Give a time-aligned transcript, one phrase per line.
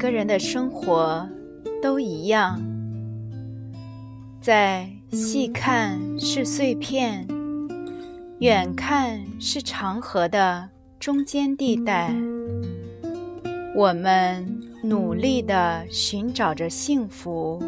[0.00, 1.28] 个人的生活
[1.82, 2.58] 都一样，
[4.40, 7.28] 在细看是碎片，
[8.38, 12.14] 远看是长河的中间地带，
[13.76, 17.62] 我们努力的寻找着幸福，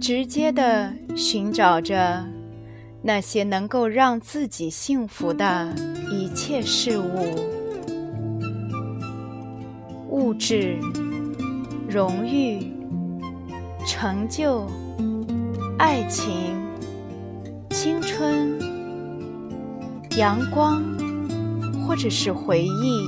[0.00, 2.24] 直接的寻找着
[3.02, 5.74] 那些能够让自己幸福的
[6.10, 7.55] 一切事物。
[10.16, 10.78] 物质、
[11.86, 12.72] 荣誉、
[13.86, 14.66] 成就、
[15.78, 16.56] 爱情、
[17.68, 18.58] 青春、
[20.16, 20.82] 阳光，
[21.86, 23.02] 或者是回忆。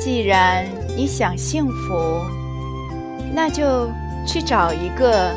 [0.00, 2.20] 既然你想幸福，
[3.32, 3.88] 那就
[4.26, 5.32] 去找一个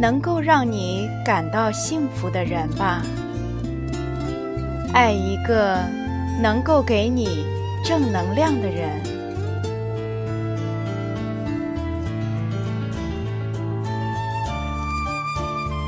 [0.00, 3.02] 能够让你感到幸福的人吧。
[4.92, 5.78] 爱一个
[6.42, 7.59] 能够给你。
[7.82, 9.02] 正能量的人，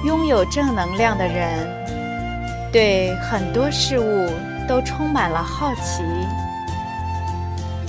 [0.05, 1.69] 拥有正能量的人，
[2.73, 4.29] 对很多事物
[4.67, 6.03] 都充满了好奇。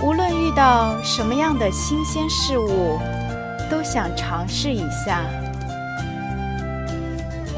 [0.02, 3.00] 无论遇到什么样的新鲜事物，
[3.72, 5.22] 都想尝试一下。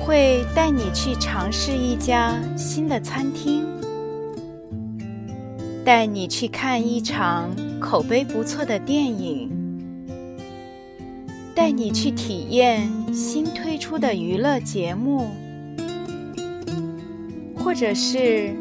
[0.06, 3.75] 会带你去尝试一家新的餐厅。
[5.86, 9.52] 带你去看一场口碑不错的电影，
[11.54, 15.28] 带你去体验新推出的娱乐节目，
[17.56, 18.56] 或者是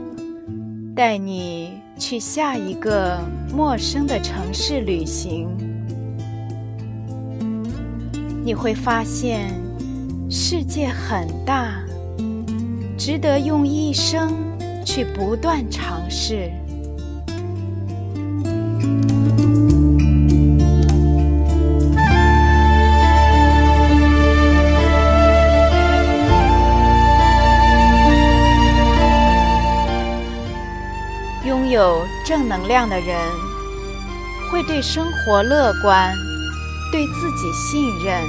[0.95, 3.19] 带你去下一个
[3.57, 5.49] 陌生的城市旅行。
[8.45, 9.49] 你会发现，
[10.29, 11.83] 世界很大，
[12.99, 14.31] 值得用一生
[14.85, 16.53] 去不断尝试。
[31.45, 33.19] 拥有正能量的人，
[34.51, 36.15] 会对生活乐观，
[36.91, 38.23] 对自己信任。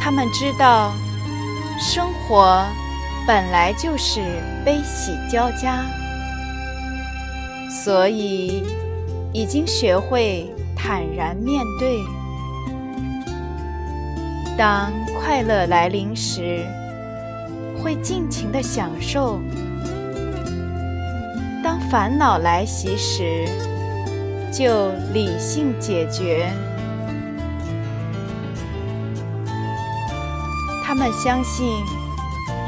[0.00, 0.92] 他们知道，
[1.80, 2.64] 生活
[3.26, 4.20] 本来就是
[4.64, 5.84] 悲喜交加。
[7.72, 8.62] 所以，
[9.32, 11.98] 已经学会坦然面对。
[14.58, 16.66] 当快乐来临时，
[17.82, 19.40] 会尽情的享受；
[21.64, 23.48] 当烦恼来袭时，
[24.52, 26.52] 就理性解决。
[30.84, 31.66] 他们相信，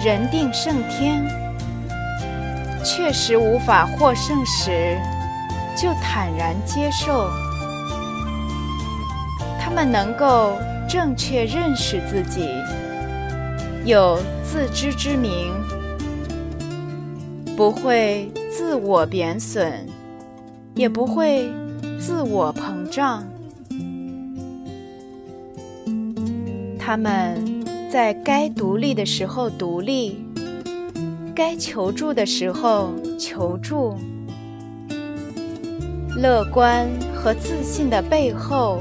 [0.03, 1.44] 人定胜天。
[2.84, 5.00] 确实无法获胜时，
[5.75, 7.31] 就坦然接受。
[9.59, 10.53] 他们能够
[10.87, 12.49] 正确认识自己，
[13.84, 15.53] 有自知之明，
[17.56, 19.89] 不会自我贬损，
[20.75, 21.51] 也不会
[21.99, 23.25] 自我膨胀。
[26.78, 30.23] 他们在该独立的时候独立。
[31.34, 33.97] 该求助的时候求助，
[36.16, 38.81] 乐观和自信的背后，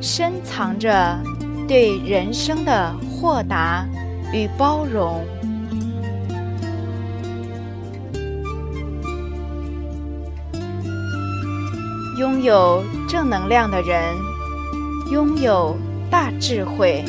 [0.00, 1.18] 深藏着
[1.68, 3.86] 对人生的豁达
[4.32, 5.22] 与包容。
[12.18, 14.16] 拥有正能量的人，
[15.12, 15.76] 拥有
[16.10, 17.04] 大智慧。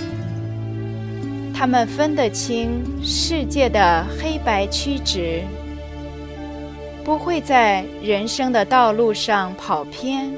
[1.59, 5.43] 他们分得清世界的黑白曲直，
[7.03, 10.33] 不会在人生的道路上跑偏，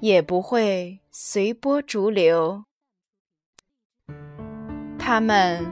[0.00, 2.64] 也不会随波逐流。
[4.98, 5.62] 他们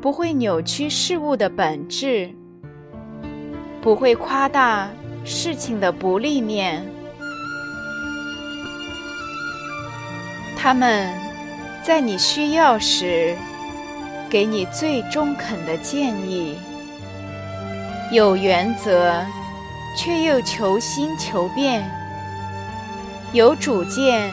[0.00, 2.32] 不会扭曲事物的本质，
[3.80, 4.88] 不会夸大
[5.24, 6.86] 事情的不利面。
[10.56, 11.12] 他们
[11.82, 13.36] 在你需要时，
[14.32, 16.54] 给你最中肯的建议，
[18.10, 19.22] 有原则，
[19.94, 21.82] 却又求新求变；
[23.34, 24.32] 有主见，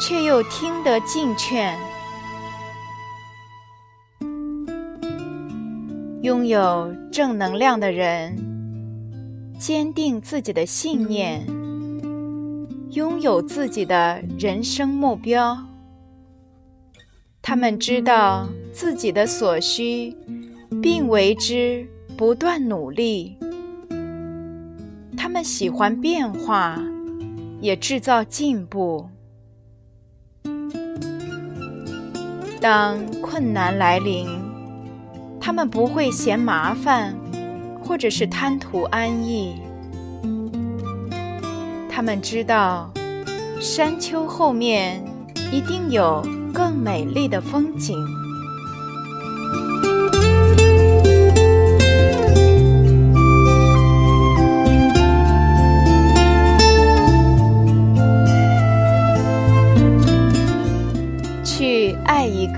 [0.00, 1.76] 却又听得进劝。
[6.22, 8.38] 拥有正能量的人，
[9.58, 11.44] 坚定自己的信念，
[12.92, 15.58] 拥有自己的人生目标。
[17.42, 20.16] 他们知道自己的所需，
[20.82, 21.86] 并为之
[22.16, 23.36] 不断努力。
[25.16, 26.80] 他们喜欢变化，
[27.60, 29.08] 也制造进步。
[32.60, 34.26] 当困难来临。
[35.42, 37.16] 他们不会嫌麻烦，
[37.82, 39.54] 或者是贪图安逸。
[41.88, 42.92] 他们知道，
[43.58, 45.02] 山丘后面
[45.50, 46.22] 一定有
[46.52, 47.96] 更美丽的风景。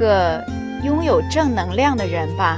[0.02, 0.44] 个
[0.82, 2.56] 拥有正能量的人吧。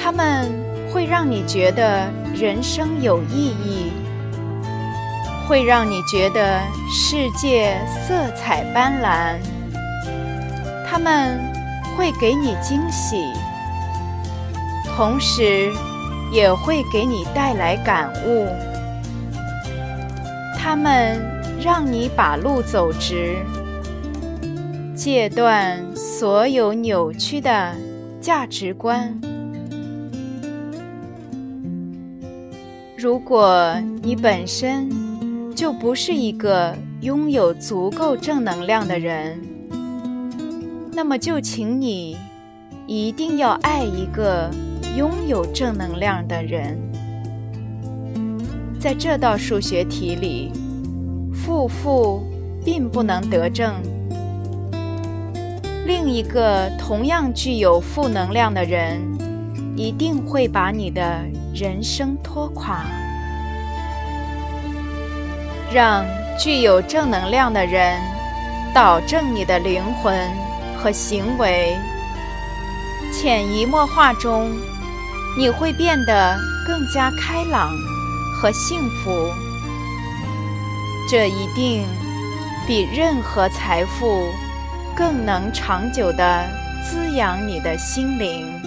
[0.00, 0.50] 他们
[0.90, 3.92] 会让你觉得人生有意义，
[5.46, 6.60] 会让你觉得
[6.90, 9.36] 世界色彩斑斓。
[10.88, 11.38] 他们
[11.94, 13.22] 会给你惊喜，
[14.96, 15.70] 同时
[16.32, 18.48] 也会给你带来感悟。
[20.58, 21.20] 他们
[21.60, 23.36] 让你把路走直，
[24.98, 27.72] 戒断所有扭曲的
[28.20, 29.16] 价值观。
[32.96, 34.90] 如果你本身
[35.54, 39.40] 就不是一个拥有足够正能量的人，
[40.92, 42.16] 那么就请你
[42.88, 44.50] 一定要爱一个
[44.96, 46.76] 拥有正能量的人。
[48.80, 50.50] 在这道数学题里，
[51.32, 52.24] 负负
[52.64, 53.74] 并不能得正，
[55.88, 59.00] 另一个同样具有负能量的人
[59.74, 61.24] 一定会把你的。
[61.54, 62.84] 人生拖垮，
[65.72, 66.04] 让
[66.38, 67.98] 具有正能量的人
[68.72, 70.16] 导正你的灵魂
[70.76, 71.76] 和行为，
[73.12, 74.52] 潜移默化中，
[75.36, 77.72] 你会变得更加开朗
[78.36, 79.32] 和幸福。
[81.10, 81.84] 这一定
[82.68, 84.28] 比任何财富
[84.98, 86.44] 更能长久地
[86.82, 88.57] 滋养你的心灵。